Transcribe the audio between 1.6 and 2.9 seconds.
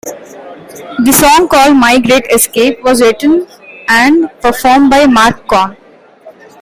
"My Great Escape"